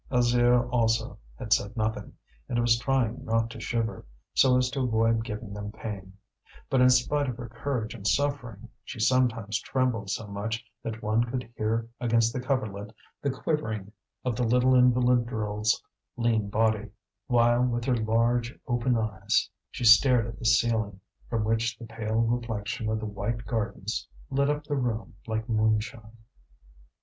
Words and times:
Alzire 0.11 0.67
also 0.71 1.19
had 1.37 1.53
said 1.53 1.77
nothing, 1.77 2.13
and 2.49 2.59
was 2.59 2.79
trying 2.79 3.23
not 3.23 3.51
to 3.51 3.59
shiver, 3.59 4.03
so 4.33 4.57
as 4.57 4.71
to 4.71 4.79
avoid 4.81 5.23
giving 5.23 5.53
them 5.53 5.71
pain; 5.71 6.13
but 6.71 6.81
in 6.81 6.89
spite 6.89 7.29
of 7.29 7.37
her 7.37 7.47
courage 7.47 7.93
in 7.93 8.03
suffering, 8.03 8.67
she 8.83 8.99
sometimes 8.99 9.61
trembled 9.61 10.09
so 10.09 10.25
much 10.25 10.65
that 10.81 11.03
one 11.03 11.23
could 11.25 11.51
hear 11.55 11.87
against 11.99 12.33
the 12.33 12.39
coverlet 12.41 12.91
the 13.21 13.29
quivering 13.29 13.91
of 14.25 14.35
the 14.35 14.41
little 14.43 14.73
invalid 14.73 15.27
girl's 15.27 15.83
lean 16.17 16.49
body, 16.49 16.89
while 17.27 17.61
with 17.63 17.85
her 17.85 17.95
large 17.95 18.57
open 18.65 18.97
eyes 18.97 19.47
she 19.69 19.83
stared 19.85 20.25
at 20.25 20.39
the 20.39 20.45
ceiling, 20.45 20.99
from 21.29 21.43
which 21.43 21.77
the 21.77 21.85
pale 21.85 22.21
reflection 22.23 22.89
of 22.89 22.99
the 22.99 23.05
white 23.05 23.45
gardens 23.45 24.07
lit 24.31 24.49
up 24.49 24.63
the 24.63 24.73
room 24.75 25.13
like 25.27 25.47
moonshine. 25.47 26.17